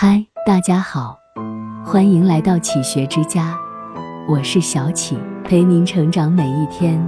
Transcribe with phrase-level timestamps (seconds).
[0.00, 1.18] 嗨，大家好，
[1.84, 3.52] 欢迎来到启学之家，
[4.28, 7.04] 我是小启，陪您成长每一天，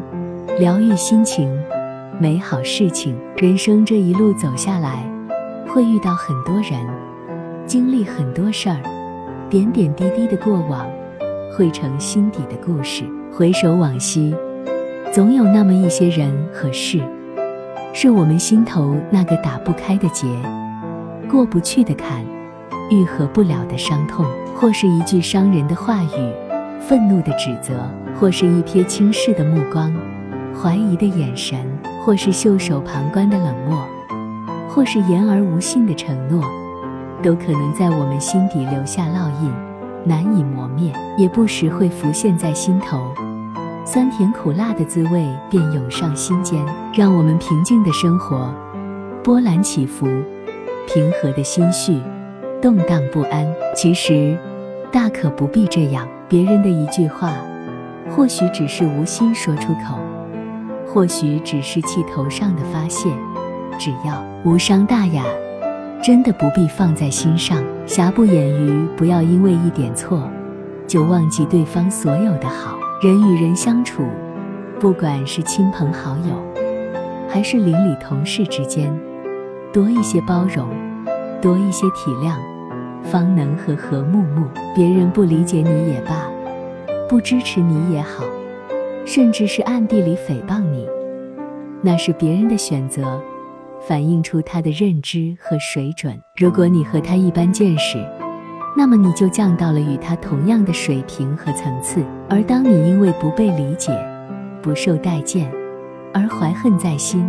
[0.59, 1.49] 疗愈心情，
[2.19, 3.17] 美好事情。
[3.37, 5.09] 人生这一路走下来，
[5.69, 6.85] 会遇到很多人，
[7.65, 8.83] 经历很多事儿，
[9.49, 10.85] 点点滴滴的过往，
[11.57, 13.05] 汇成心底的故事。
[13.33, 14.35] 回首往昔，
[15.13, 17.01] 总有那么一些人和事，
[17.93, 20.27] 是我们心头那个打不开的结，
[21.31, 22.29] 过不去的坎。
[22.91, 24.27] 愈合不了的伤痛，
[24.57, 26.33] 或是一句伤人的话语，
[26.81, 29.95] 愤怒的指责，或是一瞥轻视的目光，
[30.61, 31.59] 怀疑的眼神，
[32.05, 33.87] 或是袖手旁观的冷漠，
[34.69, 36.45] 或是言而无信的承诺，
[37.23, 39.53] 都可能在我们心底留下烙印，
[40.05, 42.99] 难以磨灭，也不时会浮现在心头，
[43.85, 46.59] 酸甜苦辣的滋味便涌上心间，
[46.93, 48.53] 让我们平静的生活，
[49.23, 50.07] 波澜起伏，
[50.93, 52.01] 平和的心绪。
[52.61, 54.37] 动荡不安，其实
[54.93, 56.07] 大可不必这样。
[56.29, 57.33] 别人的一句话，
[58.11, 59.99] 或许只是无心说出口，
[60.87, 63.09] 或许只是气头上的发泄，
[63.79, 65.25] 只要无伤大雅，
[66.03, 67.63] 真的不必放在心上。
[67.87, 70.23] 瑕不掩瑜，不要因为一点错，
[70.87, 72.79] 就忘记对方所有的好。
[73.03, 74.05] 人与人相处，
[74.79, 76.63] 不管是亲朋好友，
[77.29, 78.95] 还是邻里同事之间，
[79.73, 80.69] 多一些包容，
[81.41, 82.35] 多一些体谅。
[83.03, 84.47] 方能和和睦睦。
[84.75, 86.31] 别人不理解你也罢，
[87.09, 88.25] 不支持你也好，
[89.05, 90.87] 甚至是暗地里诽谤你，
[91.83, 93.21] 那是别人的选择，
[93.81, 96.17] 反映出他的认知和水准。
[96.37, 97.99] 如果你和他一般见识，
[98.77, 102.05] 那么你就降到了与他同样的水平和层次。
[102.29, 103.91] 而当你因为不被理解、
[104.63, 105.51] 不受待见
[106.15, 107.29] 而怀恨在心，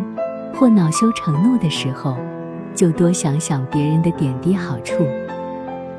[0.53, 2.17] 或恼羞成怒的时候，
[2.75, 5.05] 就多想想别人的点滴好处。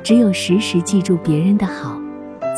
[0.03, 1.97] 只有时时记住别人的好，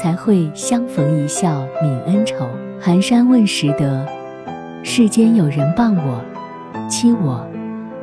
[0.00, 2.46] 才会相逢一笑泯恩仇。
[2.80, 4.06] 寒山问拾得，
[4.82, 6.20] 世间有人谤我、
[6.88, 7.46] 欺我、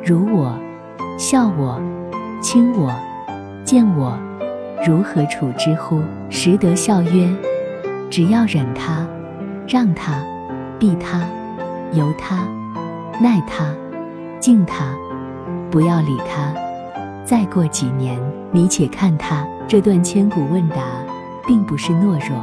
[0.04, 0.58] 辱我、
[1.18, 1.82] 笑我、
[2.42, 2.92] 轻我、
[3.64, 4.18] 贱我，
[4.86, 6.02] 如何处之乎？
[6.30, 7.30] 拾得笑曰：
[8.10, 9.08] 只要忍他、
[9.68, 10.24] 让他、
[10.80, 11.22] 避他、
[11.94, 12.48] 由他、
[13.20, 13.66] 耐他、
[14.40, 14.86] 敬他，
[15.72, 16.54] 不要理他。
[17.26, 18.20] 再过几年，
[18.52, 20.84] 你且看他这段千古问答，
[21.48, 22.38] 并不是懦弱，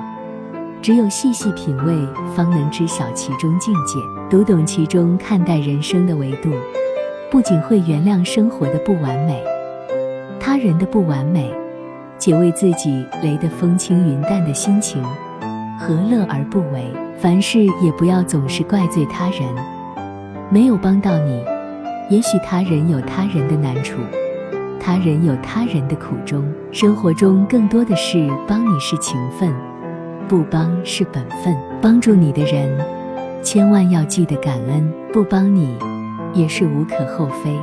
[0.80, 1.94] 只有细细品味，
[2.34, 3.98] 方能知晓其中境界，
[4.30, 6.50] 读懂其中看待人生的维度，
[7.30, 9.44] 不仅会原谅生活的不完美，
[10.40, 11.52] 他人的不完美，
[12.18, 15.02] 且为自己雷得风轻云淡的心情，
[15.78, 16.90] 何乐而不为？
[17.20, 19.42] 凡事也不要总是怪罪他人，
[20.48, 21.44] 没有帮到你，
[22.08, 23.98] 也许他人有他人的难处。
[24.80, 26.42] 他人有他人的苦衷，
[26.72, 29.52] 生活中更多的是帮你是情分，
[30.26, 31.54] 不帮是本分。
[31.82, 32.76] 帮助你的人，
[33.42, 34.82] 千万要记得感恩；
[35.12, 35.76] 不帮你，
[36.32, 37.54] 也是无可厚非。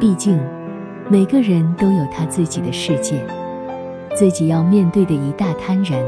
[0.00, 0.38] 毕竟，
[1.08, 3.24] 每个人都有他自己的世界，
[4.14, 6.04] 自己要面对的一大摊人，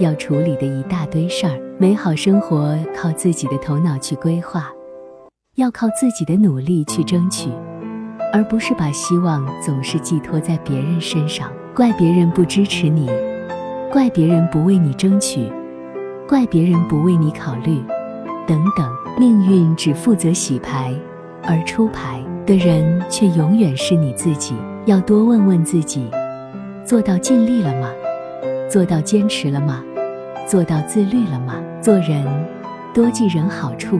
[0.00, 1.52] 要处理的一大堆事儿。
[1.78, 4.70] 美好生活靠自己的头脑去规划，
[5.56, 7.50] 要靠自己的努力去争取。
[8.32, 13.08] 而不是把希望总是寄托在别人身上，怪别人不支持你，
[13.90, 15.50] 怪别人不为你争取，
[16.28, 17.82] 怪别人不为你考虑，
[18.46, 18.86] 等等。
[19.18, 20.94] 命运只负责洗牌，
[21.42, 24.54] 而出牌的人却永远是你自己。
[24.84, 26.10] 要多问问自己：
[26.84, 27.88] 做到尽力了吗？
[28.68, 29.82] 做到坚持了吗？
[30.46, 31.54] 做到自律了吗？
[31.80, 32.26] 做人
[32.92, 33.98] 多记人好处，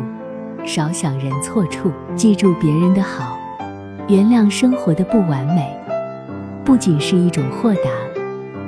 [0.67, 3.39] 少想人错处，记住别人的好。
[4.09, 5.75] 原谅生活的不完美，
[6.65, 7.91] 不仅是一种豁达，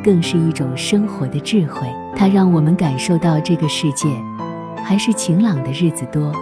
[0.02, 1.88] 更是一种生活的智慧。
[2.14, 4.08] 它让我们感受到这个世界
[4.84, 6.32] 还是晴朗的日子多，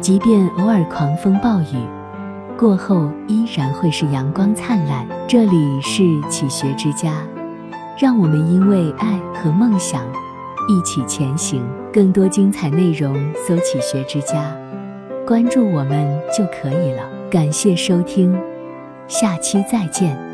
[0.00, 1.78] 即便偶尔狂风暴雨
[2.58, 5.06] 过后，依然会是阳光灿烂。
[5.28, 7.12] 这里是启学之家，
[7.96, 10.02] 让我们因为爱和梦想
[10.68, 11.64] 一起前行。
[11.92, 13.14] 更多精彩内容，
[13.46, 14.52] 搜“启学之家”，
[15.26, 17.02] 关注我们就可以了。
[17.30, 18.38] 感谢收听，
[19.08, 20.24] 下期再见。